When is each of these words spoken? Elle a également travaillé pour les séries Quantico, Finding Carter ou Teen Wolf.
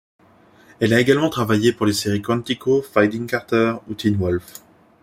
Elle 0.79 0.95
a 0.95 0.99
également 0.99 1.29
travaillé 1.29 1.73
pour 1.73 1.85
les 1.85 1.93
séries 1.93 2.23
Quantico, 2.23 2.81
Finding 2.81 3.27
Carter 3.27 3.75
ou 3.87 3.93
Teen 3.93 4.15
Wolf. 4.17 4.63